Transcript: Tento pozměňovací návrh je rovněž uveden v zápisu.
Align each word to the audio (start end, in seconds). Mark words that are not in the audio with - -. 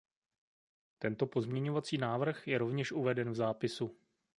Tento 0.99 1.27
pozměňovací 1.27 1.97
návrh 1.97 2.47
je 2.47 2.57
rovněž 2.57 2.91
uveden 2.91 3.31
v 3.31 3.35
zápisu. 3.35 3.97